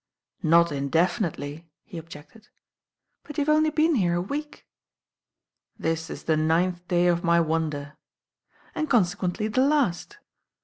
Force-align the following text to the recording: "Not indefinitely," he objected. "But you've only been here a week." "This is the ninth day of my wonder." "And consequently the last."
"Not 0.41 0.71
indefinitely," 0.71 1.69
he 1.83 1.99
objected. 1.99 2.47
"But 3.23 3.37
you've 3.37 3.49
only 3.49 3.69
been 3.69 3.93
here 3.93 4.15
a 4.15 4.19
week." 4.21 4.65
"This 5.77 6.09
is 6.09 6.23
the 6.23 6.35
ninth 6.35 6.87
day 6.87 7.05
of 7.05 7.23
my 7.23 7.39
wonder." 7.39 7.95
"And 8.73 8.89
consequently 8.89 9.47
the 9.47 9.61
last." 9.61 10.17